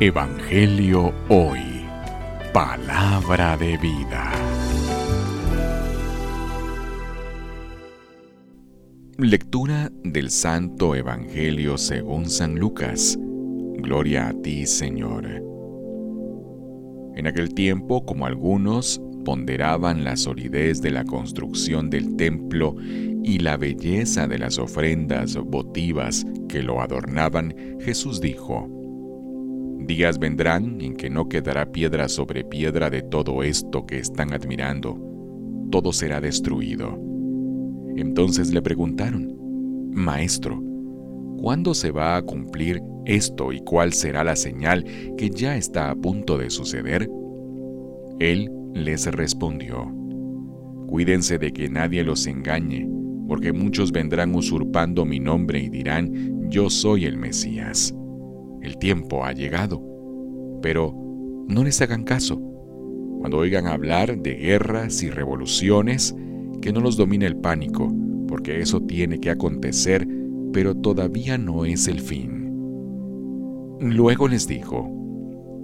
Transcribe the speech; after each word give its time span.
Evangelio 0.00 1.12
Hoy. 1.28 1.60
Palabra 2.52 3.56
de 3.56 3.76
vida. 3.76 4.32
Lectura 9.18 9.90
del 10.02 10.30
Santo 10.30 10.96
Evangelio 10.96 11.78
según 11.78 12.28
San 12.28 12.56
Lucas. 12.56 13.16
Gloria 13.76 14.28
a 14.28 14.42
ti, 14.42 14.66
Señor. 14.66 15.26
En 17.14 17.26
aquel 17.26 17.54
tiempo, 17.54 18.04
como 18.04 18.26
algunos 18.26 19.00
ponderaban 19.24 20.02
la 20.02 20.16
solidez 20.16 20.82
de 20.82 20.90
la 20.90 21.04
construcción 21.04 21.90
del 21.90 22.16
templo 22.16 22.74
y 22.80 23.38
la 23.38 23.56
belleza 23.56 24.26
de 24.26 24.38
las 24.38 24.58
ofrendas 24.58 25.36
votivas 25.36 26.26
que 26.48 26.62
lo 26.62 26.80
adornaban, 26.80 27.54
Jesús 27.80 28.20
dijo, 28.20 28.81
Días 29.86 30.18
vendrán 30.18 30.80
en 30.80 30.94
que 30.94 31.10
no 31.10 31.28
quedará 31.28 31.72
piedra 31.72 32.08
sobre 32.08 32.44
piedra 32.44 32.88
de 32.88 33.02
todo 33.02 33.42
esto 33.42 33.84
que 33.84 33.98
están 33.98 34.32
admirando. 34.32 34.96
Todo 35.70 35.92
será 35.92 36.20
destruido. 36.20 36.98
Entonces 37.96 38.52
le 38.52 38.62
preguntaron, 38.62 39.36
Maestro, 39.90 40.62
¿cuándo 41.38 41.74
se 41.74 41.90
va 41.90 42.16
a 42.16 42.22
cumplir 42.22 42.80
esto 43.06 43.52
y 43.52 43.60
cuál 43.60 43.92
será 43.92 44.22
la 44.22 44.36
señal 44.36 44.84
que 45.18 45.30
ya 45.30 45.56
está 45.56 45.90
a 45.90 45.96
punto 45.96 46.38
de 46.38 46.50
suceder? 46.50 47.10
Él 48.20 48.50
les 48.74 49.06
respondió, 49.06 49.92
Cuídense 50.86 51.38
de 51.38 51.52
que 51.52 51.68
nadie 51.68 52.04
los 52.04 52.26
engañe, 52.26 52.88
porque 53.26 53.52
muchos 53.52 53.90
vendrán 53.90 54.34
usurpando 54.34 55.04
mi 55.04 55.18
nombre 55.18 55.60
y 55.60 55.68
dirán, 55.68 56.48
Yo 56.50 56.70
soy 56.70 57.06
el 57.06 57.16
Mesías 57.16 57.94
el 58.62 58.78
tiempo 58.78 59.24
ha 59.24 59.32
llegado. 59.32 59.82
Pero 60.62 60.94
no 61.48 61.64
les 61.64 61.80
hagan 61.82 62.04
caso. 62.04 62.40
Cuando 63.18 63.38
oigan 63.38 63.66
hablar 63.66 64.18
de 64.18 64.34
guerras 64.34 65.02
y 65.02 65.10
revoluciones, 65.10 66.14
que 66.60 66.72
no 66.72 66.80
los 66.80 66.96
domine 66.96 67.26
el 67.26 67.36
pánico, 67.36 67.92
porque 68.28 68.60
eso 68.60 68.80
tiene 68.80 69.20
que 69.20 69.30
acontecer, 69.30 70.06
pero 70.52 70.74
todavía 70.74 71.38
no 71.38 71.64
es 71.64 71.88
el 71.88 72.00
fin. 72.00 72.42
Luego 73.80 74.28
les 74.28 74.46
dijo, 74.46 74.88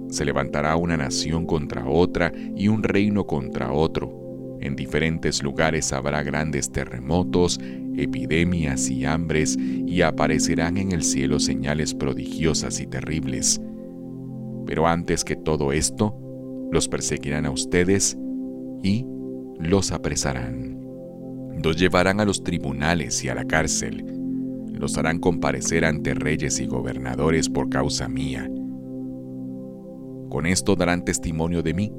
se 0.09 0.25
levantará 0.25 0.75
una 0.75 0.97
nación 0.97 1.45
contra 1.45 1.87
otra 1.87 2.33
y 2.55 2.67
un 2.67 2.83
reino 2.83 3.25
contra 3.25 3.71
otro. 3.71 4.57
En 4.59 4.75
diferentes 4.75 5.41
lugares 5.41 5.93
habrá 5.93 6.21
grandes 6.23 6.71
terremotos, 6.71 7.59
epidemias 8.03 8.89
y 8.89 9.05
hambres, 9.05 9.57
y 9.57 10.01
aparecerán 10.01 10.77
en 10.77 10.91
el 10.91 11.03
cielo 11.03 11.39
señales 11.39 11.93
prodigiosas 11.93 12.79
y 12.79 12.87
terribles. 12.87 13.61
Pero 14.65 14.87
antes 14.87 15.23
que 15.23 15.35
todo 15.35 15.71
esto, 15.71 16.15
los 16.71 16.87
perseguirán 16.87 17.45
a 17.45 17.51
ustedes 17.51 18.17
y 18.83 19.05
los 19.59 19.91
apresarán. 19.91 20.79
Los 21.63 21.75
llevarán 21.77 22.19
a 22.19 22.25
los 22.25 22.43
tribunales 22.43 23.23
y 23.23 23.29
a 23.29 23.35
la 23.35 23.45
cárcel. 23.45 24.05
Los 24.71 24.97
harán 24.97 25.19
comparecer 25.19 25.83
ante 25.83 26.13
reyes 26.13 26.59
y 26.59 26.67
gobernadores 26.67 27.49
por 27.49 27.69
causa 27.69 28.07
mía. 28.07 28.49
Con 30.29 30.45
esto 30.45 30.75
darán 30.75 31.03
testimonio 31.03 31.63
de 31.63 31.73
mí. 31.73 31.91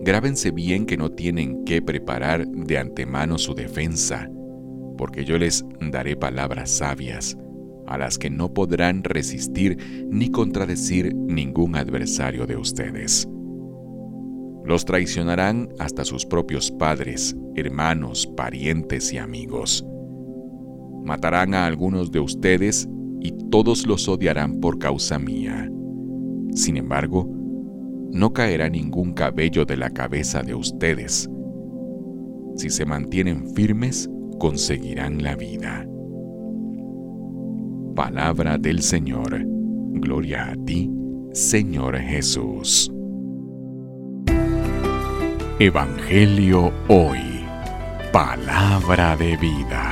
Grábense 0.00 0.52
bien 0.52 0.86
que 0.86 0.96
no 0.96 1.10
tienen 1.10 1.64
que 1.64 1.82
preparar 1.82 2.46
de 2.46 2.78
antemano 2.78 3.38
su 3.38 3.54
defensa 3.54 4.30
porque 4.96 5.24
yo 5.24 5.38
les 5.38 5.64
daré 5.80 6.16
palabras 6.16 6.70
sabias, 6.70 7.36
a 7.86 7.98
las 7.98 8.18
que 8.18 8.30
no 8.30 8.52
podrán 8.52 9.04
resistir 9.04 9.78
ni 10.10 10.30
contradecir 10.30 11.14
ningún 11.14 11.76
adversario 11.76 12.46
de 12.46 12.56
ustedes. 12.56 13.28
Los 14.64 14.84
traicionarán 14.84 15.68
hasta 15.78 16.04
sus 16.04 16.24
propios 16.24 16.70
padres, 16.70 17.36
hermanos, 17.56 18.26
parientes 18.36 19.12
y 19.12 19.18
amigos. 19.18 19.84
Matarán 21.04 21.54
a 21.54 21.66
algunos 21.66 22.12
de 22.12 22.20
ustedes 22.20 22.88
y 23.20 23.32
todos 23.50 23.86
los 23.86 24.08
odiarán 24.08 24.60
por 24.60 24.78
causa 24.78 25.18
mía. 25.18 25.68
Sin 26.54 26.76
embargo, 26.76 27.28
no 28.12 28.32
caerá 28.32 28.68
ningún 28.68 29.14
cabello 29.14 29.64
de 29.64 29.76
la 29.76 29.90
cabeza 29.90 30.42
de 30.42 30.54
ustedes. 30.54 31.28
Si 32.56 32.70
se 32.70 32.84
mantienen 32.84 33.52
firmes, 33.54 34.08
conseguirán 34.42 35.22
la 35.22 35.36
vida. 35.36 35.86
Palabra 37.94 38.58
del 38.58 38.82
Señor. 38.82 39.40
Gloria 39.44 40.50
a 40.50 40.56
ti, 40.64 40.90
Señor 41.32 41.96
Jesús. 41.96 42.92
Evangelio 45.60 46.72
hoy. 46.88 47.20
Palabra 48.10 49.16
de 49.16 49.36
vida. 49.36 49.91